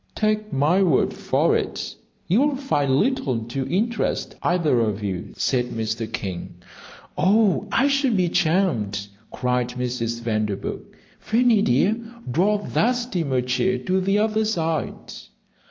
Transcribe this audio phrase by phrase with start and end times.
[0.15, 1.95] "Take my word for it,
[2.25, 6.11] you will find little to interest either of you," said Mr.
[6.11, 6.55] King.
[7.15, 10.19] "Oh, I should be charmed," cried Mrs.
[10.21, 10.81] Vanderburgh.
[11.19, 11.97] "Fanny dear,
[12.31, 14.95] draw up that steamer chair to the other side."